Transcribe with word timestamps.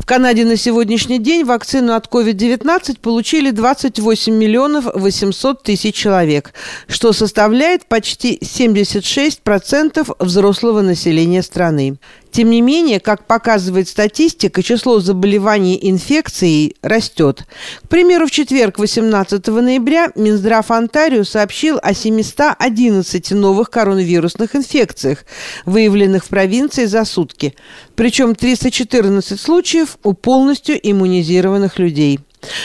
В 0.00 0.06
Канаде 0.06 0.46
на 0.46 0.56
сегодняшний 0.56 1.18
день 1.18 1.44
вакцину 1.44 1.92
от 1.92 2.06
COVID-19 2.06 3.00
получили 3.00 3.50
28 3.50 4.34
миллионов 4.34 4.86
800 4.94 5.62
тысяч 5.62 5.94
человек, 5.94 6.54
что 6.88 7.12
составляет 7.12 7.84
почти 7.84 8.38
76% 8.40 10.16
взрослого 10.18 10.80
населения 10.80 11.42
страны. 11.42 11.98
Тем 12.30 12.50
не 12.50 12.60
менее, 12.60 13.00
как 13.00 13.26
показывает 13.26 13.88
статистика, 13.88 14.62
число 14.62 15.00
заболеваний 15.00 15.78
инфекцией 15.82 16.76
растет. 16.82 17.44
К 17.84 17.88
примеру, 17.88 18.26
в 18.26 18.30
четверг, 18.30 18.78
18 18.78 19.46
ноября, 19.48 20.12
Минздрав 20.14 20.70
Онтарио 20.70 21.24
сообщил 21.24 21.78
о 21.82 21.92
711 21.92 23.32
новых 23.32 23.70
коронавирусных 23.70 24.54
инфекциях, 24.54 25.24
выявленных 25.66 26.24
в 26.24 26.28
провинции 26.28 26.84
за 26.84 27.04
сутки. 27.04 27.54
Причем 27.96 28.34
314 28.34 29.38
случаев 29.38 29.98
у 30.04 30.12
полностью 30.12 30.78
иммунизированных 30.80 31.78
людей. 31.78 32.20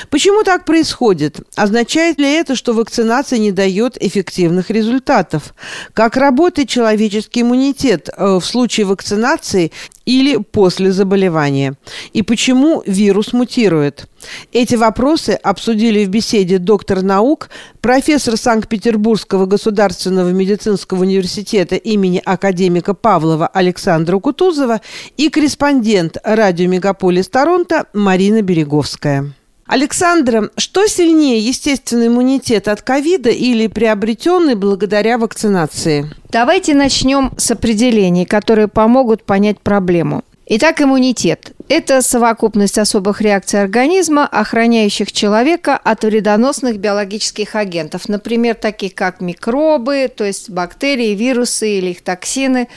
Почему 0.09 0.43
так 0.43 0.65
происходит? 0.65 1.39
Означает 1.55 2.19
ли 2.19 2.31
это, 2.31 2.55
что 2.55 2.73
вакцинация 2.73 3.39
не 3.39 3.51
дает 3.51 4.01
эффективных 4.01 4.69
результатов? 4.69 5.53
Как 5.93 6.15
работает 6.17 6.69
человеческий 6.69 7.41
иммунитет 7.41 8.09
э, 8.15 8.39
в 8.39 8.45
случае 8.45 8.85
вакцинации 8.85 9.71
или 10.05 10.37
после 10.37 10.91
заболевания? 10.91 11.75
И 12.13 12.21
почему 12.21 12.83
вирус 12.85 13.33
мутирует? 13.33 14.07
Эти 14.53 14.75
вопросы 14.75 15.31
обсудили 15.31 16.05
в 16.05 16.09
беседе 16.09 16.57
доктор 16.57 17.01
наук, 17.01 17.49
профессор 17.81 18.37
Санкт-Петербургского 18.37 19.45
государственного 19.45 20.29
медицинского 20.29 21.01
университета 21.01 21.75
имени 21.75 22.21
академика 22.23 22.93
Павлова 22.93 23.47
Александра 23.47 24.17
Кутузова 24.19 24.81
и 25.17 25.29
корреспондент 25.29 26.17
радио 26.23 26.67
«Мегаполис 26.67 27.27
Торонто» 27.27 27.85
Марина 27.93 28.41
Береговская. 28.41 29.33
Александра, 29.67 30.51
что 30.57 30.85
сильнее, 30.87 31.39
естественный 31.39 32.07
иммунитет 32.07 32.67
от 32.67 32.83
ковида 32.83 33.31
или 33.31 33.65
приобретенный 33.65 34.53
благодаря 34.53 35.17
вакцинации? 35.17 36.11
Давайте 36.29 36.75
начнем 36.75 37.31
с 37.37 37.49
определений, 37.49 38.25
которые 38.25 38.67
помогут 38.67 39.23
понять 39.23 39.59
проблему. 39.59 40.23
Итак, 40.47 40.79
иммунитет– 40.79 41.53
это 41.69 42.03
совокупность 42.03 42.77
особых 42.77 43.19
реакций 43.19 43.59
организма, 43.59 44.27
охраняющих 44.27 45.11
человека 45.11 45.75
от 45.75 46.03
вредоносных 46.03 46.77
биологических 46.77 47.55
агентов, 47.55 48.07
например, 48.07 48.53
таких 48.53 48.93
как 48.93 49.21
микробы, 49.21 50.07
то 50.15 50.23
есть 50.23 50.51
бактерии, 50.51 51.15
вирусы 51.15 51.79
или 51.79 51.89
их 51.89 52.03
токсины, 52.03 52.67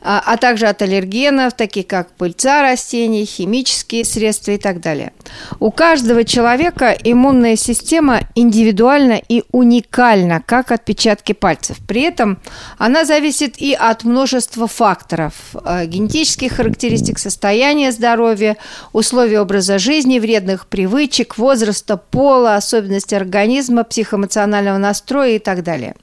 а, 0.00 0.22
а 0.24 0.36
также 0.36 0.66
от 0.68 0.80
аллергенов, 0.80 1.54
таких 1.54 1.88
как 1.88 2.12
пыльца 2.12 2.62
растений, 2.62 3.24
химические 3.24 4.04
средства 4.04 4.52
и 4.52 4.58
так 4.58 4.80
далее. 4.80 5.12
У 5.58 5.72
каждого 5.72 6.22
человека 6.22 6.96
иммунная 7.02 7.56
система 7.56 8.20
индивидуальна 8.36 9.20
и 9.28 9.42
уникальна, 9.50 10.40
как 10.46 10.70
отпечатки 10.70 11.32
пальцев. 11.32 11.78
При 11.88 12.02
этом 12.02 12.38
она 12.78 13.04
зависит 13.04 13.60
и 13.60 13.74
от 13.74 14.04
множества 14.04 14.68
факторов– 14.68 15.34
генетических 15.86 16.52
характеристик, 16.52 17.07
состояния 17.16 17.92
здоровья, 17.92 18.56
условий 18.92 19.38
образа 19.38 19.78
жизни, 19.78 20.18
вредных 20.18 20.66
привычек, 20.66 21.38
возраста, 21.38 21.96
пола, 21.96 22.56
особенностей 22.56 23.14
организма, 23.14 23.84
психоэмоционального 23.84 24.78
настроя 24.78 25.36
и 25.36 25.38
так 25.38 25.62
далее. 25.62 25.94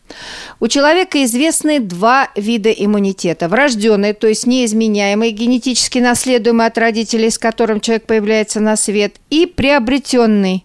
У 0.59 0.70
человека 0.70 1.23
известны 1.25 1.81
два 1.81 2.30
вида 2.36 2.72
иммунитета– 2.72 3.47
врожденный, 3.50 4.14
то 4.14 4.28
есть 4.28 4.47
неизменяемый, 4.47 5.31
генетически 5.31 6.00
наследуемый 6.00 6.67
от 6.67 6.78
родителей, 6.78 7.30
с 7.30 7.38
которым 7.38 7.81
человек 7.81 8.06
появляется 8.06 8.62
на 8.62 8.78
свет, 8.78 9.16
и 9.30 9.45
приобретенный, 9.45 10.64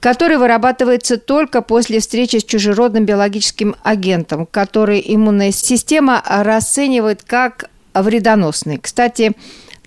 который 0.00 0.36
вырабатывается 0.36 1.16
только 1.16 1.62
после 1.62 2.00
встречи 2.00 2.38
с 2.38 2.44
чужеродным 2.44 3.04
биологическим 3.04 3.76
агентом, 3.84 4.46
который 4.46 5.00
иммунная 5.04 5.52
система 5.52 6.20
расценивает 6.26 7.22
как 7.22 7.70
вредоносный. 7.94 8.78
Кстати, 8.78 9.32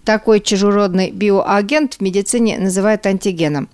такой 0.03 0.39
чужеродный 0.39 1.11
биоагент 1.11 1.95
в 1.95 2.01
медицине 2.01 2.57
называют 2.57 3.05
антигеном. 3.05 3.69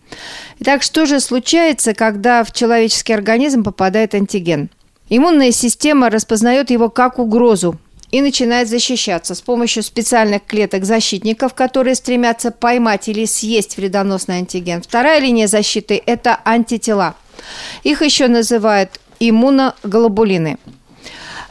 Итак, 0.59 0.83
что 0.83 1.05
же 1.05 1.19
случается, 1.19 1.93
когда 1.93 2.43
в 2.43 2.51
человеческий 2.51 3.13
организм 3.13 3.63
попадает 3.63 4.15
антиген? 4.15 4.69
Иммунная 5.09 5.51
система 5.51 6.09
распознает 6.09 6.71
его 6.71 6.89
как 6.89 7.19
угрозу, 7.19 7.77
и 8.11 8.21
начинает 8.21 8.67
защищаться 8.67 9.35
с 9.35 9.41
помощью 9.41 9.83
специальных 9.83 10.45
клеток-защитников, 10.45 11.53
которые 11.53 11.95
стремятся 11.95 12.51
поймать 12.51 13.07
или 13.07 13.25
съесть 13.25 13.77
вредоносный 13.77 14.37
антиген. 14.37 14.81
Вторая 14.81 15.19
линия 15.19 15.47
защиты– 15.47 16.01
это 16.05 16.39
антитела. 16.43 17.15
Их 17.83 18.01
еще 18.01 18.27
называют 18.27 18.99
иммуноглобулины. 19.19 20.57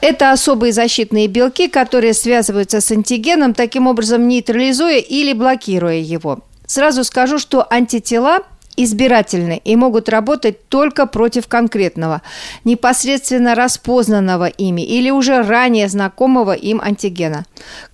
Это 0.01 0.33
особые 0.33 0.73
защитные 0.73 1.27
белки, 1.27 1.69
которые 1.69 2.15
связываются 2.15 2.81
с 2.81 2.91
антигеном, 2.91 3.53
таким 3.53 3.87
образом 3.87 4.29
нейтрализуя 4.29 4.99
или 4.99 5.35
блокируя 5.35 5.99
его. 5.99 6.39
Сразу 6.67 7.05
скажу, 7.05 7.39
что 7.39 7.67
антитела 7.71 8.39
избирательны 8.77 9.61
и 9.63 9.77
могут 9.77 10.09
работать 10.09 10.69
только 10.69 11.07
против 11.07 11.49
конкретного, 11.49 12.23
непосредственно 12.65 13.55
распознанного 13.55 14.47
ими 14.47 14.81
или 14.81 15.11
уже 15.11 15.43
ранее 15.43 15.89
знакомого 15.89 16.53
им 16.53 16.81
антигена. 16.81 17.45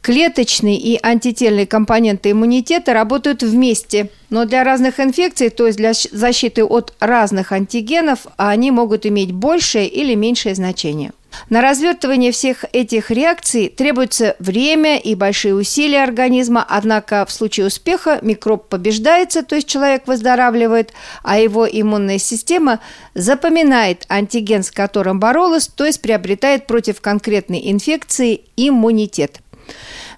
Клеточные 0.00 0.76
и 0.76 0.98
антительные 1.02 1.66
компоненты 1.66 2.30
иммунитета 2.30 2.92
работают 2.92 3.42
вместе, 3.42 4.10
но 4.30 4.44
для 4.44 4.62
разных 4.62 5.00
инфекций, 5.00 5.50
то 5.50 5.66
есть 5.66 5.78
для 5.78 5.92
защиты 5.92 6.62
от 6.62 6.94
разных 7.00 7.52
антигенов, 7.52 8.26
они 8.36 8.70
могут 8.70 9.06
иметь 9.06 9.32
большее 9.32 9.88
или 9.88 10.14
меньшее 10.14 10.54
значение. 10.54 11.12
На 11.48 11.60
развертывание 11.60 12.32
всех 12.32 12.64
этих 12.72 13.10
реакций 13.10 13.68
требуется 13.68 14.36
время 14.38 14.98
и 14.98 15.14
большие 15.14 15.54
усилия 15.54 16.02
организма, 16.02 16.64
однако 16.68 17.24
в 17.26 17.32
случае 17.32 17.66
успеха 17.66 18.18
микроб 18.22 18.68
побеждается, 18.68 19.42
то 19.42 19.54
есть 19.54 19.68
человек 19.68 20.06
выздоравливает, 20.06 20.92
а 21.22 21.38
его 21.38 21.66
иммунная 21.66 22.18
система 22.18 22.80
запоминает 23.14 24.04
антиген, 24.08 24.62
с 24.62 24.70
которым 24.70 25.20
боролась, 25.20 25.68
то 25.68 25.84
есть 25.84 26.02
приобретает 26.02 26.66
против 26.66 27.00
конкретной 27.00 27.70
инфекции 27.70 28.42
иммунитет. 28.56 29.40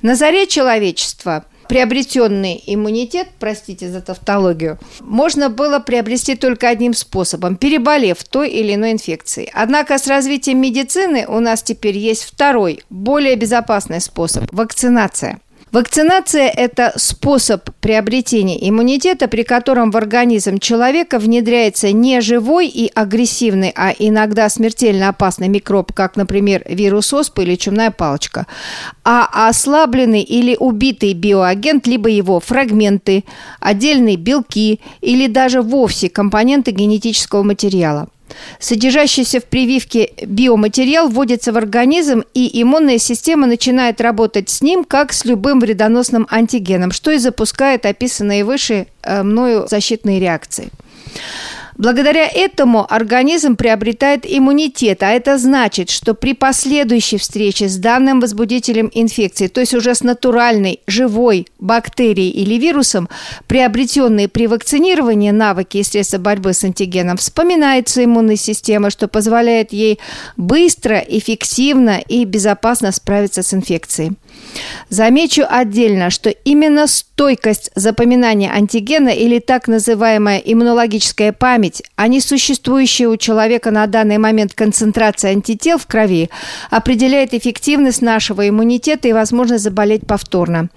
На 0.03 0.15
заре 0.15 0.47
человечества– 0.47 1.45
приобретенный 1.69 2.63
иммунитет, 2.67 3.29
простите 3.39 3.89
за 3.89 4.01
тавтологию, 4.01 4.79
можно 5.01 5.49
было 5.49 5.79
приобрести 5.79 6.35
только 6.35 6.69
одним 6.69 6.95
способом– 6.95 7.57
переболев 7.59 8.25
той 8.25 8.51
или 8.51 8.75
иной 8.75 8.93
инфекцией. 8.93 9.51
Однако 9.55 9.99
с 9.99 10.07
развитием 10.07 10.61
медицины 10.61 11.27
у 11.29 11.41
нас 11.41 11.63
теперь 11.63 11.97
есть 11.97 12.25
второй, 12.25 12.83
более 12.91 13.37
безопасный 13.37 14.01
способ– 14.01 14.45
вакцинация– 14.53 15.41
Вакцинация– 15.71 16.49
это 16.57 16.95
способ 16.97 17.69
приобретения 17.81 18.69
иммунитета, 18.69 19.29
при 19.29 19.43
котором 19.43 19.91
в 19.91 19.99
организм 19.99 20.59
человека 20.59 21.19
внедряется 21.19 21.93
не 21.93 22.23
живой 22.23 22.69
и 22.69 22.91
агрессивный, 22.95 23.73
а 23.77 23.93
иногда 23.99 24.49
смертельно 24.49 25.11
опасный 25.11 25.49
микроб, 25.49 25.93
как, 25.93 26.17
например, 26.17 26.63
вирус 26.67 27.13
оспы 27.13 27.43
или 27.43 27.57
чумная 27.57 27.91
палочка, 27.91 28.47
а 29.05 29.49
ослабленный 29.49 30.23
или 30.23 30.57
убитый 30.59 31.13
биоагент, 31.13 31.87
либо 31.87 32.09
его 32.09 32.41
фрагменты, 32.41 33.25
отдельные 33.61 34.17
белки 34.17 34.81
или 35.03 35.27
даже 35.27 35.61
вовсе 35.61 36.09
компоненты 36.09 36.71
генетического 36.71 37.43
материала– 37.43 38.09
Содержащийся 38.59 39.41
в 39.41 39.45
прививке 39.45 40.13
биоматериал 40.23 41.09
вводится 41.09 41.53
в 41.53 41.57
организм, 41.57 42.23
и 42.35 42.63
иммунная 42.63 42.99
система 42.99 43.47
начинает 43.47 44.01
работать 44.01 44.49
с 44.49 44.63
ним, 44.63 44.85
как 44.85 45.13
с 45.13 45.25
любым 45.25 45.61
вредоносным 45.61 46.27
антигеном, 46.31 46.93
что 46.93 47.11
и 47.11 47.19
запускает 47.19 47.87
описанные 47.87 48.45
выше 48.45 48.87
э, 49.03 49.23
мною 49.23 49.67
защитные 49.69 50.21
реакции. 50.21 50.69
Благодаря 51.79 52.27
этому 52.27 52.93
организм 52.93 53.55
приобретает 53.55 54.27
иммунитет, 54.27 55.05
а 55.05 55.13
это 55.13 55.39
значит, 55.39 55.91
что 55.91 56.13
при 56.15 56.35
последующей 56.35 57.19
встрече 57.19 57.69
с 57.69 57.77
данным 57.77 58.19
возбудителем 58.19 58.91
инфекции, 58.93 59.47
то 59.47 59.61
есть 59.61 59.75
уже 59.75 59.95
с 59.95 60.03
натуральной, 60.03 60.81
живой 60.89 61.47
бактерией 61.61 62.31
или 62.31 62.57
вирусом, 62.57 63.09
приобретенные 63.47 64.27
при 64.27 64.49
вакцинировании 64.49 65.31
навыки 65.31 65.77
и 65.77 65.85
средства 65.85 66.19
борьбы 66.19 66.53
с 66.53 66.65
антигеном, 66.65 67.17
вспоминается 67.17 68.05
иммунная 68.05 68.35
система, 68.35 68.91
что 68.91 69.07
позволяет 69.07 69.73
ей 69.73 70.01
быстро, 70.37 70.99
эффективно 70.99 72.01
и 72.01 72.25
безопасно 72.25 72.91
справиться 72.91 73.45
с 73.45 73.55
инфекцией. 73.55 74.17
Замечу 74.89 75.45
отдельно, 75.49 76.11
что 76.11 76.31
именно 76.31 76.87
стойкость 76.87 77.71
запоминания 77.75 78.51
антигена 78.51 79.11
или 79.11 79.39
так 79.39 79.69
называемая 79.69 80.39
иммунологическая 80.39 81.33
память 81.33 81.68
память, 81.69 81.83
а 81.97 82.09
не 82.09 82.21
существующая 82.21 83.09
у 83.09 83.17
человека 83.17 83.71
на 83.71 83.87
данный 83.87 84.19
момент 84.19 84.55
концентрация 84.55 85.33
антител 85.33 85.79
в 85.79 85.87
крови, 85.87 86.31
определяет 86.71 87.35
эффективность 87.35 88.03
нашего 88.03 88.49
иммунитета 88.49 89.09
и 89.09 89.13
возможность 89.13 89.65
заболеть 89.65 90.07
повторно. 90.07 90.69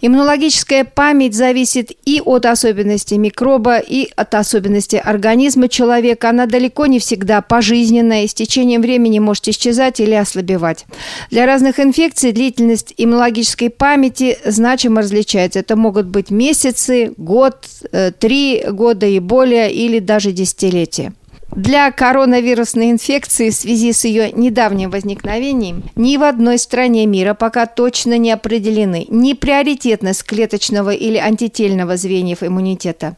Иммунологическая 0.00 0.84
память 0.84 1.34
зависит 1.34 1.90
и 2.04 2.22
от 2.24 2.46
особенностей 2.46 3.18
микроба, 3.18 3.78
и 3.78 4.08
от 4.16 4.34
особенностей 4.34 4.98
организма 4.98 5.68
человека. 5.68 6.30
Она 6.30 6.46
далеко 6.46 6.86
не 6.86 6.98
всегда 6.98 7.40
пожизненная 7.42 8.24
и 8.24 8.28
с 8.28 8.34
течением 8.34 8.82
времени 8.82 9.18
может 9.18 9.48
исчезать 9.48 10.00
или 10.00 10.14
ослабевать. 10.14 10.86
Для 11.30 11.46
разных 11.46 11.80
инфекций 11.80 12.32
длительность 12.32 12.94
иммунологической 12.96 13.70
памяти 13.70 14.38
значимо 14.44 15.02
различается. 15.02 15.58
Это 15.58 15.76
могут 15.76 16.06
быть 16.06 16.30
месяцы, 16.30 17.12
год, 17.16 17.56
э, 17.92 18.12
три 18.12 18.64
года 18.70 19.06
и 19.06 19.18
более, 19.18 19.72
или 19.72 19.98
даже 19.98 20.29
десятилетия. 20.32 21.12
Для 21.54 21.90
коронавирусной 21.90 22.92
инфекции 22.92 23.50
в 23.50 23.54
связи 23.54 23.92
с 23.92 24.04
ее 24.04 24.30
недавним 24.30 24.90
возникновением 24.90 25.82
ни 25.96 26.16
в 26.16 26.22
одной 26.22 26.58
стране 26.58 27.06
мира 27.06 27.34
пока 27.34 27.66
точно 27.66 28.18
не 28.18 28.30
определены 28.30 29.06
ни 29.08 29.32
приоритетность 29.32 30.22
клеточного 30.22 30.90
или 30.90 31.16
антительного 31.16 31.96
звеньев 31.96 32.44
иммунитета, 32.44 33.16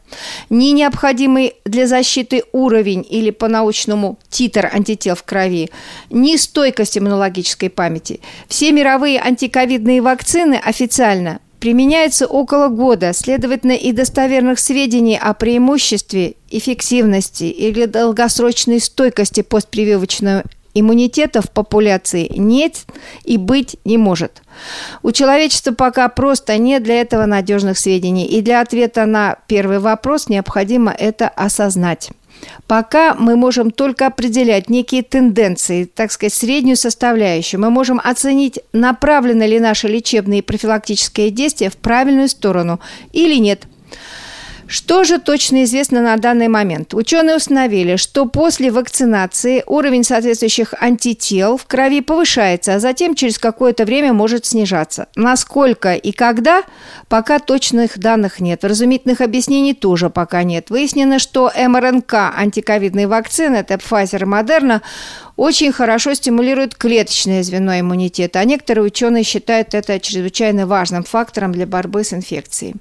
ни 0.49 0.71
необходимый 0.71 1.53
для 1.63 1.85
защиты 1.85 2.43
уровень 2.53 3.05
или 3.07 3.29
по-научному 3.29 4.17
титр 4.29 4.67
антител 4.73 5.15
в 5.15 5.23
крови, 5.23 5.69
ни 6.09 6.35
стойкость 6.35 6.97
иммунологической 6.97 7.69
памяти. 7.69 8.19
Все 8.47 8.71
мировые 8.71 9.21
антиковидные 9.21 10.01
вакцины 10.01 10.55
официально 10.55 11.39
применяется 11.63 12.27
около 12.27 12.67
года, 12.67 13.13
следовательно, 13.13 13.71
и 13.71 13.93
достоверных 13.93 14.59
сведений 14.59 15.17
о 15.17 15.33
преимуществе, 15.33 16.33
эффективности 16.49 17.45
или 17.45 17.85
долгосрочной 17.85 18.81
стойкости 18.81 19.43
постпрививочного 19.43 20.43
иммунитета 20.73 21.41
в 21.41 21.49
популяции 21.49 22.29
нет 22.35 22.83
и 23.23 23.37
быть 23.37 23.77
не 23.85 23.97
может. 23.97 24.41
У 25.03 25.13
человечества 25.13 25.71
пока 25.71 26.09
просто 26.09 26.57
нет 26.57 26.83
для 26.83 26.99
этого 26.99 27.25
надежных 27.25 27.77
сведений, 27.77 28.25
и 28.25 28.41
для 28.41 28.59
ответа 28.59 29.05
на 29.05 29.37
первый 29.47 29.79
вопрос 29.79 30.27
необходимо 30.27 30.91
это 30.91 31.29
осознать. 31.29 32.09
Пока 32.67 33.13
мы 33.13 33.35
можем 33.35 33.71
только 33.71 34.07
определять 34.07 34.69
некие 34.69 35.03
тенденции, 35.03 35.85
так 35.85 36.11
сказать, 36.11 36.33
среднюю 36.33 36.77
составляющую. 36.77 37.59
Мы 37.59 37.69
можем 37.69 38.01
оценить, 38.03 38.59
направлены 38.71 39.43
ли 39.43 39.59
наши 39.59 39.87
лечебные 39.87 40.39
и 40.39 40.43
профилактические 40.43 41.29
действия 41.29 41.69
в 41.69 41.77
правильную 41.77 42.29
сторону 42.29 42.79
или 43.11 43.35
нет– 43.35 43.63
что 44.67 45.03
же 45.03 45.19
точно 45.19 45.63
известно 45.63 46.01
на 46.01 46.15
данный 46.17 46.47
момент? 46.47 46.93
Ученые 46.93 47.35
установили, 47.35 47.95
что 47.97 48.25
после 48.25 48.71
вакцинации 48.71 49.63
уровень 49.67 50.03
соответствующих 50.03 50.73
антител 50.79 51.57
в 51.57 51.65
крови 51.65 52.01
повышается, 52.01 52.75
а 52.75 52.79
затем 52.79 53.15
через 53.15 53.37
какое-то 53.37 53.85
время 53.85 54.13
может 54.13 54.45
снижаться. 54.45 55.07
Насколько 55.15 55.93
и 55.93 56.11
когда, 56.11 56.63
пока 57.09 57.39
точных 57.39 57.99
данных 57.99 58.39
нет. 58.39 58.63
Разумительных 58.63 59.21
объяснений 59.21 59.73
тоже 59.73 60.09
пока 60.09 60.43
нет. 60.43 60.69
Выяснено, 60.69 61.19
что 61.19 61.51
МРНК 61.55 62.13
антиковидной 62.13 63.05
вакцины, 63.05 63.57
это 63.57 63.75
Pfizer 63.75 64.21
и 64.21 64.25
Moderna, 64.25 64.81
очень 65.35 65.71
хорошо 65.71 66.13
стимулирует 66.13 66.75
клеточное 66.75 67.43
звено 67.43 67.79
иммунитета, 67.79 68.39
а 68.39 68.45
некоторые 68.45 68.85
ученые 68.85 69.23
считают 69.23 69.73
это 69.73 69.99
чрезвычайно 69.99 70.67
важным 70.67 71.03
фактором 71.03 71.51
для 71.51 71.65
борьбы 71.65 72.03
с 72.03 72.13
инфекцией. 72.13 72.75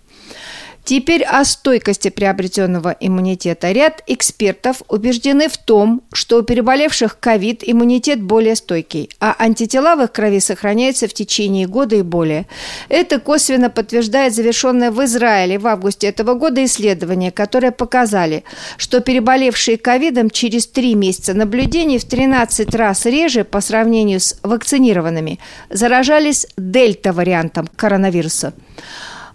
Теперь 0.84 1.22
о 1.22 1.44
стойкости 1.44 2.10
приобретенного 2.10 2.96
иммунитета. 2.98 3.70
Ряд 3.70 4.02
экспертов 4.08 4.82
убеждены 4.88 5.48
в 5.48 5.56
том, 5.56 6.02
что 6.12 6.40
у 6.40 6.42
переболевших 6.42 7.20
ковид 7.20 7.62
иммунитет 7.64 8.20
более 8.20 8.56
стойкий, 8.56 9.08
а 9.20 9.36
антитела 9.38 9.94
в 9.94 10.02
их 10.02 10.10
крови 10.10 10.40
сохраняются 10.40 11.06
в 11.06 11.14
течение 11.14 11.68
года 11.68 11.94
и 11.94 12.02
более. 12.02 12.46
Это 12.88 13.20
косвенно 13.20 13.70
подтверждает 13.70 14.34
завершенное 14.34 14.90
в 14.90 15.04
Израиле 15.04 15.60
в 15.60 15.68
августе 15.68 16.08
этого 16.08 16.34
года 16.34 16.64
исследование, 16.64 17.30
которое 17.30 17.70
показали, 17.70 18.42
что 18.76 19.00
переболевшие 19.00 19.78
ковидом 19.78 20.30
через 20.30 20.66
три 20.66 20.96
месяца 20.96 21.32
наблюдений 21.32 21.98
в 21.98 22.04
13 22.04 22.74
раз 22.74 23.06
реже 23.06 23.44
по 23.44 23.60
сравнению 23.60 24.18
с 24.18 24.36
вакцинированными 24.42 25.38
заражались 25.70 26.48
дельта-вариантом 26.56 27.68
коронавируса. 27.76 28.52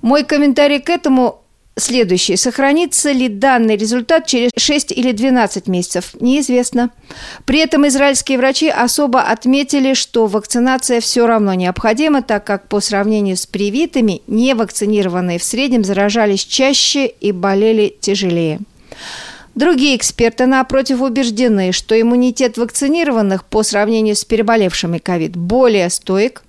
Мой 0.01 0.23
комментарий 0.23 0.79
к 0.79 0.89
этому 0.89 1.41
следующий. 1.77 2.35
Сохранится 2.35 3.11
ли 3.11 3.29
данный 3.29 3.77
результат 3.77 4.25
через 4.25 4.51
6 4.57 4.91
или 4.91 5.11
12 5.11 5.67
месяцев? 5.67 6.11
Неизвестно. 6.19 6.89
При 7.45 7.59
этом 7.59 7.87
израильские 7.87 8.37
врачи 8.37 8.69
особо 8.69 9.21
отметили, 9.21 9.93
что 9.93 10.27
вакцинация 10.27 10.99
все 10.99 11.27
равно 11.27 11.53
необходима, 11.53 12.21
так 12.21 12.45
как 12.45 12.67
по 12.67 12.79
сравнению 12.79 13.37
с 13.37 13.45
привитыми, 13.45 14.21
невакцинированные 14.27 15.39
в 15.39 15.43
среднем 15.43 15.83
заражались 15.83 16.45
чаще 16.45 17.07
и 17.07 17.31
болели 17.31 17.95
тяжелее. 17.99 18.59
Другие 19.55 19.97
эксперты, 19.97 20.45
напротив, 20.45 21.01
убеждены, 21.01 21.71
что 21.71 21.99
иммунитет 21.99 22.57
вакцинированных 22.57 23.43
по 23.43 23.63
сравнению 23.63 24.15
с 24.15 24.23
переболевшими 24.23 24.99
ковид 24.99 25.35
более 25.35 25.89
стоек, 25.89 26.43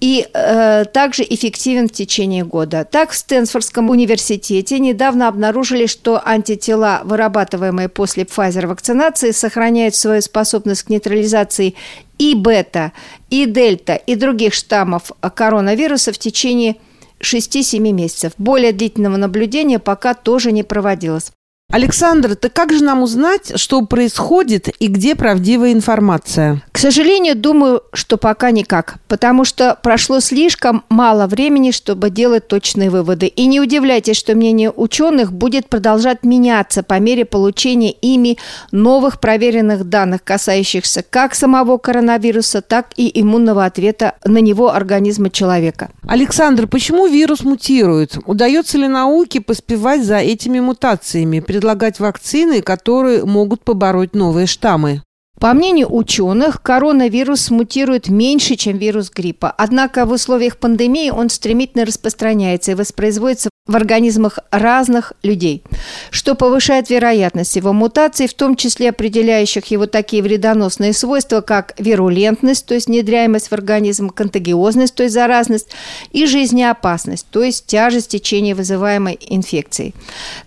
и 0.00 0.28
э, 0.32 0.84
также 0.92 1.24
эффективен 1.28 1.88
в 1.88 1.92
течение 1.92 2.44
года. 2.44 2.86
Так, 2.90 3.10
в 3.10 3.16
Стэнфордском 3.16 3.90
университете 3.90 4.78
недавно 4.78 5.28
обнаружили, 5.28 5.86
что 5.86 6.22
антитела, 6.24 7.00
вырабатываемые 7.04 7.88
после 7.88 8.22
Pfizer 8.22 8.66
вакцинации, 8.66 9.32
сохраняют 9.32 9.94
свою 9.94 10.22
способность 10.22 10.84
к 10.84 10.90
нейтрализации 10.90 11.74
и 12.18 12.34
бета, 12.34 12.92
и 13.30 13.46
дельта, 13.46 13.94
и 13.94 14.14
других 14.14 14.54
штаммов 14.54 15.10
коронавируса 15.34 16.12
в 16.12 16.18
течение 16.18 16.76
6-7 17.20 17.78
месяцев. 17.92 18.32
Более 18.38 18.72
длительного 18.72 19.16
наблюдения 19.16 19.78
пока 19.78 20.14
тоже 20.14 20.52
не 20.52 20.62
проводилось. 20.62 21.32
Александр, 21.70 22.34
так 22.34 22.54
как 22.54 22.72
же 22.72 22.82
нам 22.82 23.02
узнать, 23.02 23.60
что 23.60 23.82
происходит 23.82 24.70
и 24.80 24.86
где 24.86 25.14
правдивая 25.14 25.74
информация? 25.74 26.62
К 26.72 26.78
сожалению, 26.78 27.36
думаю, 27.36 27.82
что 27.92 28.16
пока 28.16 28.52
никак, 28.52 28.96
потому 29.06 29.44
что 29.44 29.78
прошло 29.82 30.20
слишком 30.20 30.82
мало 30.88 31.26
времени, 31.26 31.70
чтобы 31.70 32.08
делать 32.08 32.48
точные 32.48 32.88
выводы. 32.88 33.26
И 33.26 33.44
не 33.44 33.60
удивляйтесь, 33.60 34.16
что 34.16 34.34
мнение 34.34 34.70
ученых 34.70 35.30
будет 35.30 35.68
продолжать 35.68 36.24
меняться 36.24 36.82
по 36.82 36.98
мере 37.00 37.26
получения 37.26 37.90
ими 37.90 38.38
новых 38.72 39.20
проверенных 39.20 39.84
данных, 39.90 40.24
касающихся 40.24 41.04
как 41.10 41.34
самого 41.34 41.76
коронавируса, 41.76 42.62
так 42.62 42.86
и 42.96 43.10
иммунного 43.20 43.66
ответа 43.66 44.14
на 44.24 44.38
него 44.38 44.72
организма 44.72 45.28
человека. 45.28 45.90
Александр, 46.06 46.66
почему 46.66 47.08
вирус 47.08 47.42
мутирует? 47.42 48.16
Удается 48.24 48.78
ли 48.78 48.88
науке 48.88 49.42
поспевать 49.42 50.02
за 50.02 50.16
этими 50.16 50.60
мутациями? 50.60 51.40
Предлагать 51.58 51.98
вакцины, 51.98 52.62
которые 52.62 53.24
могут 53.24 53.64
побороть 53.64 54.14
новые 54.14 54.46
штаммы. 54.46 55.02
По 55.40 55.54
мнению 55.54 55.92
ученых, 55.92 56.62
коронавирус 56.62 57.50
мутирует 57.50 58.08
меньше, 58.08 58.54
чем 58.54 58.78
вирус 58.78 59.10
гриппа. 59.10 59.50
Однако 59.50 60.06
в 60.06 60.12
условиях 60.12 60.58
пандемии 60.58 61.10
он 61.10 61.30
стремительно 61.30 61.84
распространяется 61.84 62.70
и 62.70 62.74
воспроизводится 62.74 63.50
в 63.68 63.76
организмах 63.76 64.38
разных 64.50 65.12
людей, 65.22 65.62
что 66.10 66.34
повышает 66.34 66.88
вероятность 66.88 67.54
его 67.54 67.74
мутаций, 67.74 68.26
в 68.26 68.34
том 68.34 68.56
числе 68.56 68.88
определяющих 68.88 69.66
его 69.66 69.86
такие 69.86 70.22
вредоносные 70.22 70.94
свойства, 70.94 71.42
как 71.42 71.74
вирулентность, 71.78 72.64
то 72.64 72.74
есть 72.74 72.86
внедряемость 72.86 73.48
в 73.48 73.52
организм, 73.52 74.08
контагиозность, 74.08 74.94
то 74.94 75.02
есть 75.02 75.14
заразность, 75.14 75.68
и 76.12 76.24
жизнеопасность, 76.26 77.26
то 77.30 77.42
есть 77.42 77.66
тяжесть 77.66 78.08
течения 78.10 78.54
вызываемой 78.54 79.18
инфекцией. 79.28 79.94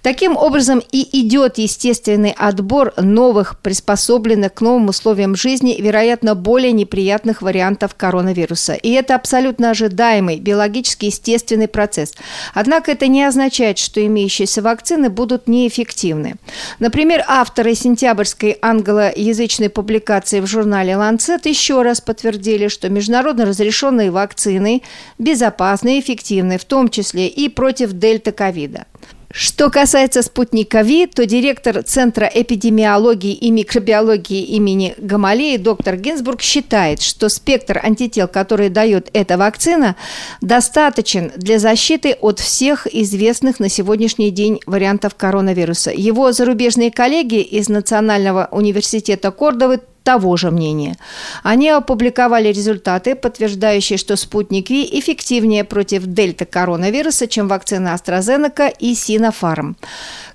Таким 0.02 0.36
образом 0.36 0.82
и 0.92 1.08
идет 1.22 1.60
естественный 1.60 2.34
отбор 2.36 2.94
новых, 2.98 3.60
приспособленных 3.60 4.56
к 4.56 4.62
новым 4.62 4.90
условиям 4.90 5.36
жизни, 5.36 5.78
вероятно, 5.80 6.34
более 6.34 6.72
неприятных 6.72 7.44
вариантов 7.44 7.94
коронавируса. 7.96 8.74
И 8.74 8.90
это 8.92 9.14
абсолютно 9.14 9.70
ожидаемый, 9.70 10.40
биологически 10.40 11.06
естественный 11.06 11.68
процесс. 11.68 12.16
Однако 12.56 12.92
это 12.92 13.11
не 13.12 13.24
означает, 13.24 13.78
что 13.78 14.06
имеющиеся 14.06 14.62
вакцины 14.62 15.10
будут 15.10 15.48
неэффективны. 15.48 16.36
Например, 16.80 17.24
авторы 17.28 17.76
сентябрьской 17.76 18.58
англоязычной 18.62 19.70
публикации 19.70 20.40
в 20.40 20.48
журнале 20.48 20.94
Lancet 20.94 21.48
еще 21.48 21.82
раз 21.82 22.02
подтвердили, 22.02 22.68
что 22.68 22.90
международно 22.90 23.46
разрешенные 23.46 24.12
вакцины 24.12 24.82
безопасны 25.20 25.98
и 25.98 26.00
эффективны, 26.02 26.58
в 26.58 26.66
том 26.66 26.90
числе 26.90 27.28
и 27.28 27.50
против 27.50 27.92
дельта-ковида. 27.94 28.86
Что 29.34 29.70
касается 29.70 30.22
спутника 30.24 30.82
ВИ, 30.82 31.08
то 31.08 31.26
директор 31.26 31.84
Центра 31.84 32.26
эпидемиологии 32.26 33.34
и 33.34 33.50
микробиологии 33.50 34.44
имени 34.44 34.94
Гамалеи 34.98 35.58
доктор 35.58 35.96
Гинзбург 35.96 36.42
считает, 36.42 37.02
что 37.02 37.30
спектр 37.30 37.80
антител, 37.82 38.28
который 38.28 38.70
дает 38.70 39.10
эта 39.14 39.38
вакцина, 39.38 39.96
достаточен 40.42 41.32
для 41.38 41.60
защиты 41.60 42.18
от 42.20 42.40
всех 42.40 42.88
известных 42.88 43.60
на 43.60 43.70
сегодняшний 43.70 44.32
день 44.32 44.60
вариантов 44.66 45.16
коронавируса. 45.16 45.92
Его 45.92 46.32
зарубежные 46.32 46.92
коллеги 46.92 47.42
из 47.42 47.70
Национального 47.70 48.50
университета 48.52 49.32
Кордовы 49.32 49.80
того 50.04 50.38
же 50.38 50.52
мнения. 50.52 50.98
Они 51.44 51.70
опубликовали 51.70 52.50
результаты, 52.50 53.16
подтверждающие, 53.16 53.98
что 53.98 54.16
спутник 54.16 54.70
Ви 54.70 54.88
эффективнее 55.00 55.64
против 55.64 56.06
дельта-коронавируса, 56.06 57.28
чем 57.28 57.48
вакцина 57.48 57.96
AstraZeneca 57.96 58.74
и 58.80 58.94
Sinopharm. 58.94 59.76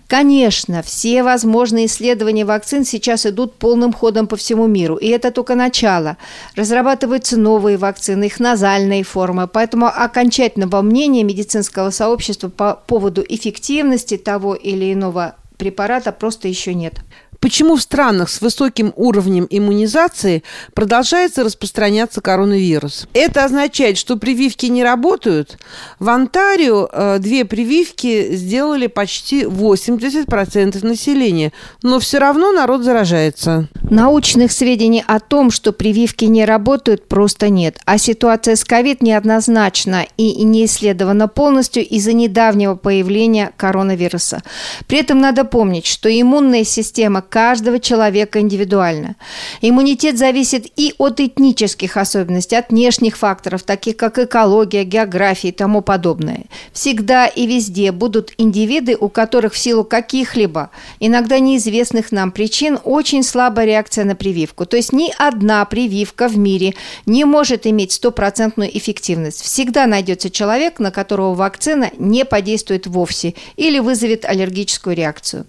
Конечно, 0.08 0.82
все 0.82 1.24
возможные 1.24 1.86
исследования 1.86 2.44
вакцин 2.44 2.84
сейчас 2.84 3.26
идут 3.26 3.54
полным 3.54 3.92
ходом 3.92 4.28
по 4.28 4.36
всему 4.36 4.68
миру, 4.68 4.94
и 4.94 5.08
это 5.08 5.32
только 5.32 5.56
начало. 5.56 6.16
Разрабатываются 6.54 7.36
новые 7.36 7.76
вакцины, 7.76 8.24
их 8.24 8.38
назальные 8.38 9.02
формы, 9.02 9.48
поэтому 9.48 9.86
окончательного 9.86 10.80
мнения 10.82 11.24
медицинского 11.24 11.90
сообщества 11.90 12.48
по 12.48 12.74
поводу 12.86 13.24
эффективности 13.28 14.16
того 14.16 14.54
или 14.54 14.92
иного 14.92 15.34
препарата 15.56 16.12
просто 16.12 16.46
еще 16.46 16.74
нет. 16.74 17.00
Почему 17.40 17.76
в 17.76 17.82
странах 17.82 18.30
с 18.30 18.40
высоким 18.40 18.92
уровнем 18.96 19.46
иммунизации 19.50 20.42
продолжается 20.74 21.44
распространяться 21.44 22.20
коронавирус? 22.20 23.06
Это 23.12 23.44
означает, 23.44 23.98
что 23.98 24.16
прививки 24.16 24.66
не 24.66 24.82
работают. 24.82 25.58
В 25.98 26.08
Онтарио 26.08 26.88
э, 26.90 27.18
две 27.18 27.44
прививки 27.44 28.34
сделали 28.34 28.86
почти 28.86 29.42
80% 29.42 30.84
населения, 30.86 31.52
но 31.82 31.98
все 32.00 32.18
равно 32.18 32.52
народ 32.52 32.82
заражается. 32.82 33.68
Научных 33.90 34.52
сведений 34.52 35.04
о 35.06 35.20
том, 35.20 35.50
что 35.50 35.72
прививки 35.72 36.24
не 36.24 36.44
работают, 36.44 37.08
просто 37.08 37.48
нет. 37.48 37.78
А 37.84 37.98
ситуация 37.98 38.56
с 38.56 38.64
ковид 38.64 39.02
неоднозначна 39.02 40.06
и 40.16 40.44
не 40.44 40.64
исследована 40.64 41.28
полностью 41.28 41.86
из-за 41.86 42.12
недавнего 42.12 42.74
появления 42.74 43.52
коронавируса. 43.56 44.42
При 44.86 44.98
этом 44.98 45.20
надо 45.20 45.44
помнить, 45.44 45.86
что 45.86 46.08
иммунная 46.08 46.64
система 46.64 47.22
каждого 47.28 47.78
человека 47.78 48.40
индивидуально. 48.40 49.16
Иммунитет 49.60 50.18
зависит 50.18 50.66
и 50.76 50.94
от 50.98 51.20
этнических 51.20 51.96
особенностей, 51.96 52.56
от 52.56 52.70
внешних 52.70 53.16
факторов, 53.16 53.62
таких 53.62 53.96
как 53.96 54.18
экология, 54.18 54.84
география 54.84 55.48
и 55.48 55.52
тому 55.52 55.82
подобное. 55.82 56.44
Всегда 56.72 57.26
и 57.26 57.46
везде 57.46 57.92
будут 57.92 58.32
индивиды, 58.38 58.96
у 58.98 59.08
которых 59.08 59.52
в 59.54 59.58
силу 59.58 59.84
каких-либо, 59.84 60.70
иногда 61.00 61.38
неизвестных 61.38 62.12
нам 62.12 62.30
причин, 62.30 62.78
очень 62.84 63.22
слабая 63.22 63.66
реакция 63.66 64.04
на 64.04 64.14
прививку. 64.14 64.66
То 64.66 64.76
есть 64.76 64.92
ни 64.92 65.12
одна 65.18 65.64
прививка 65.64 66.28
в 66.28 66.36
мире 66.38 66.74
не 67.06 67.24
может 67.24 67.66
иметь 67.66 67.92
стопроцентную 67.92 68.76
эффективность. 68.76 69.42
Всегда 69.42 69.86
найдется 69.86 70.30
человек, 70.30 70.78
на 70.78 70.90
которого 70.90 71.34
вакцина 71.34 71.90
не 71.98 72.24
подействует 72.24 72.86
вовсе 72.86 73.34
или 73.56 73.78
вызовет 73.78 74.24
аллергическую 74.24 74.96
реакцию. 74.96 75.46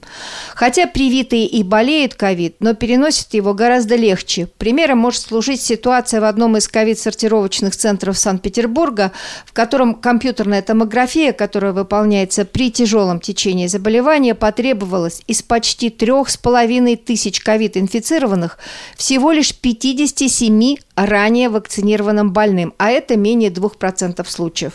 Хотя 0.56 0.88
привитые 0.88 1.57
и 1.58 1.64
болеют 1.64 2.14
ковид, 2.14 2.58
но 2.60 2.76
переносят 2.76 3.34
его 3.34 3.56
гораздо 3.56 3.96
легче. 3.96 4.46
Примером 4.60 5.00
может 5.00 5.22
служить 5.22 5.60
ситуация 5.60 6.22
в 6.22 6.26
одном 6.26 6.56
из 6.56 6.68
ковид-сортировочных 6.68 7.76
центров 7.76 8.16
Санкт-Петербурга, 8.20 9.12
в 9.44 9.54
котором 9.54 9.96
компьютерная 9.96 10.62
томография, 10.62 11.34
которая 11.34 11.74
выполняется 11.74 12.46
при 12.46 12.72
тяжелом 12.72 13.20
течении 13.20 13.66
заболевания, 13.66 14.36
потребовалась 14.36 15.24
из 15.26 15.42
почти 15.42 15.90
трех 15.90 16.30
с 16.30 16.38
половиной 16.38 16.96
тысяч 16.96 17.42
ковид-инфицированных 17.42 18.60
всего 18.96 19.32
лишь 19.32 19.56
57 19.56 20.76
ранее 20.96 21.50
вакцинированным 21.50 22.34
больным, 22.34 22.76
а 22.78 22.92
это 22.92 23.18
менее 23.18 23.50
2% 23.50 24.24
случаев. 24.30 24.74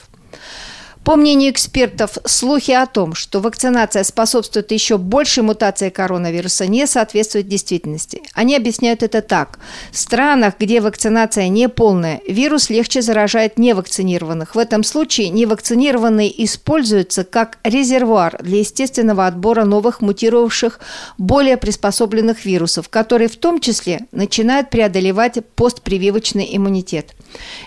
По 1.05 1.17
мнению 1.17 1.51
экспертов, 1.51 2.17
слухи 2.25 2.71
о 2.71 2.87
том, 2.87 3.15
что 3.15 3.41
вакцинация 3.41 4.05
способствует 4.05 4.71
еще 4.71 4.99
большей 4.99 5.43
мутации 5.43 5.91
коронавируса, 5.91 6.69
не 6.69 6.87
соответствуют 6.87 7.49
действительности. 7.49 8.23
Они 8.35 8.55
объясняют 8.55 9.03
это 9.03 9.21
так. 9.21 9.59
В 9.91 9.99
странах, 9.99 10.55
где 10.61 10.81
вакцинация 10.81 11.49
не 11.49 11.69
полная, 11.69 12.21
вирус 12.29 12.71
легче 12.71 13.03
заражает 13.03 13.59
невакцинированных. 13.59 14.55
В 14.55 14.59
этом 14.59 14.85
случае 14.85 15.31
невакцинированные 15.31 16.45
используются 16.45 17.25
как 17.25 17.59
резервуар 17.65 18.37
для 18.41 18.61
естественного 18.61 19.27
отбора 19.27 19.65
новых 19.65 20.03
мутировавших, 20.03 20.79
более 21.19 21.57
приспособленных 21.57 22.45
вирусов, 22.45 22.89
которые 22.89 23.29
в 23.29 23.37
том 23.37 23.59
числе 23.59 24.07
начинают 24.13 24.71
преодолевать 24.71 25.45
постпрививочный 25.57 26.49
иммунитет. 26.57 27.15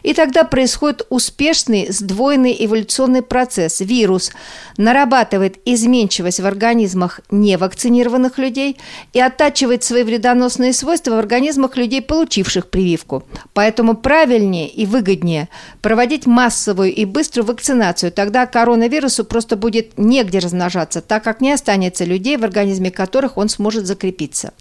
И 0.03 0.13
тогда 0.13 0.45
происходит 0.45 1.05
успешный 1.09 1.91
сдвоенный 1.91 2.55
эволюционный 2.59 3.24
процесс. 3.27 3.81
Вирус 3.81 4.31
нарабатывает 4.77 5.57
изменчивость 5.65 6.39
в 6.39 6.45
организмах 6.45 7.21
невакцинированных 7.31 8.37
людей 8.37 8.77
и 9.13 9.19
оттачивает 9.19 9.83
свои 9.83 10.03
вредоносные 10.03 10.73
свойства 10.73 11.15
в 11.15 11.19
организмах 11.19 11.77
людей, 11.77 12.01
получивших 12.01 12.69
прививку. 12.69 13.23
Поэтому 13.53 13.95
правильнее 13.95 14.67
и 14.67 14.85
выгоднее 14.85 15.49
проводить 15.81 16.25
массовую 16.25 16.93
и 16.93 17.05
быструю 17.05 17.45
вакцинацию. 17.45 18.11
Тогда 18.11 18.45
коронавирусу 18.45 19.25
просто 19.25 19.55
будет 19.55 19.97
негде 19.97 20.39
размножаться, 20.39 21.01
так 21.01 21.23
как 21.23 21.41
не 21.41 21.51
останется 21.51 22.05
людей, 22.05 22.37
в 22.37 22.43
организме 22.43 22.91
которых 22.91 23.37
он 23.37 23.49
сможет 23.49 23.85
закрепиться. 23.85 24.53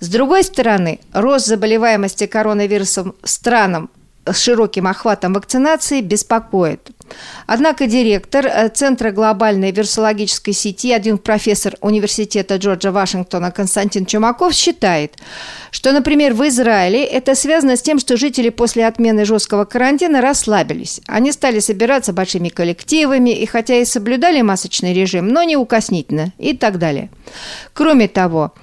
С 0.00 0.08
другой 0.08 0.42
стороны, 0.42 0.98
рост 1.12 1.46
заболеваемости 1.46 2.26
коронавирусом 2.26 3.14
странам 3.22 3.88
с 4.24 4.36
широким 4.38 4.86
охватом 4.86 5.32
вакцинации 5.32 6.00
беспокоит. 6.00 6.90
Однако 7.46 7.86
директор 7.86 8.46
э, 8.46 8.68
Центра 8.68 9.10
глобальной 9.10 9.72
вирусологической 9.72 10.54
сети, 10.54 10.92
один 10.92 11.18
профессор 11.18 11.74
Университета 11.80 12.56
Джорджа 12.56 12.92
Вашингтона 12.92 13.50
Константин 13.50 14.06
Чумаков 14.06 14.54
считает, 14.54 15.16
что, 15.70 15.92
например, 15.92 16.34
в 16.34 16.46
Израиле 16.48 17.04
это 17.04 17.34
связано 17.34 17.76
с 17.76 17.82
тем, 17.82 17.98
что 17.98 18.16
жители 18.16 18.48
после 18.48 18.86
отмены 18.86 19.24
жесткого 19.24 19.64
карантина 19.64 20.20
расслабились. 20.20 21.00
Они 21.06 21.32
стали 21.32 21.60
собираться 21.60 22.12
большими 22.12 22.48
коллективами 22.48 23.30
и 23.30 23.46
хотя 23.46 23.76
и 23.76 23.84
соблюдали 23.84 24.42
масочный 24.42 24.92
режим, 24.92 25.28
но 25.28 25.42
неукоснительно 25.42 26.32
и 26.38 26.56
так 26.56 26.78
далее. 26.78 27.10
Кроме 27.72 28.08
того, 28.08 28.54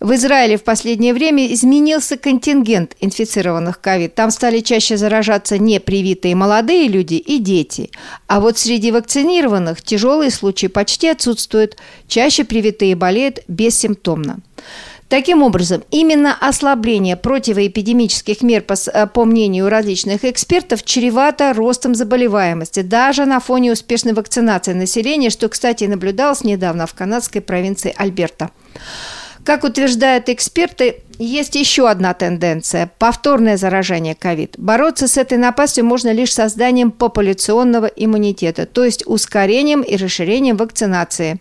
в 0.00 0.14
Израиле 0.14 0.58
в 0.58 0.64
последнее 0.64 1.14
время 1.14 1.52
изменился 1.52 2.16
контингент 2.16 2.94
инфицированных 3.00 3.80
ковид. 3.80 4.14
Там 4.14 4.30
стали 4.30 4.60
чаще 4.60 4.96
заражаться 4.96 5.58
непривитые 5.58 6.34
молодые 6.34 6.88
люди 6.88 7.14
и 7.14 7.38
дети. 7.38 7.90
А 8.26 8.40
вот 8.40 8.58
среди 8.58 8.92
вакцинированных 8.92 9.80
тяжелые 9.82 10.30
случаи 10.30 10.66
почти 10.66 11.08
отсутствуют. 11.08 11.76
Чаще 12.08 12.44
привитые 12.44 12.94
болеют 12.94 13.40
бессимптомно. 13.48 14.40
Таким 15.08 15.42
образом, 15.44 15.84
именно 15.92 16.36
ослабление 16.40 17.16
противоэпидемических 17.16 18.42
мер, 18.42 18.62
по, 18.62 18.74
э, 18.74 19.24
мнению 19.24 19.68
различных 19.68 20.24
экспертов, 20.24 20.82
чревато 20.82 21.52
ростом 21.52 21.94
заболеваемости, 21.94 22.82
даже 22.82 23.24
на 23.24 23.38
фоне 23.38 23.72
успешной 23.72 24.14
вакцинации 24.14 24.72
населения, 24.72 25.30
что, 25.30 25.48
кстати, 25.48 25.84
наблюдалось 25.84 26.42
недавно 26.42 26.88
в 26.88 26.94
канадской 26.94 27.40
провинции 27.40 27.94
Альберта. 27.96 28.50
Как 29.46 29.62
утверждают 29.62 30.28
эксперты, 30.28 31.04
есть 31.20 31.54
еще 31.54 31.88
одна 31.88 32.14
тенденция– 32.14 32.90
повторное 32.98 33.56
заражение 33.56 34.16
ковид. 34.16 34.56
Бороться 34.58 35.06
с 35.06 35.16
этой 35.16 35.38
напастью 35.38 35.84
можно 35.84 36.12
лишь 36.12 36.34
созданием 36.34 36.90
популяционного 36.90 37.86
иммунитета, 37.86 38.66
то 38.66 38.84
есть 38.84 39.04
ускорением 39.06 39.82
и 39.82 39.96
расширением 39.96 40.56
вакцинации, 40.56 41.40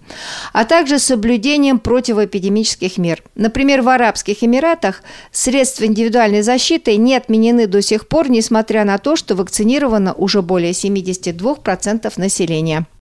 а 0.53 0.65
также 0.65 0.99
соблюдением 0.99 1.79
противоэпидемических 1.79 2.99
мер. 2.99 3.23
Например, 3.33 3.81
в 3.81 3.89
Арабских 3.89 4.43
Эмиратах 4.43 5.01
средства 5.31 5.85
индивидуальной 5.85 6.43
защиты 6.43 6.95
не 6.97 7.15
отменены 7.15 7.65
до 7.65 7.81
сих 7.81 8.07
пор, 8.07 8.29
несмотря 8.29 8.85
на 8.85 8.99
то, 8.99 9.15
что 9.15 9.33
вакцинировано 9.33 10.13
уже 10.13 10.43
более 10.43 10.73
72% 10.73 12.13
населения. 12.17 12.85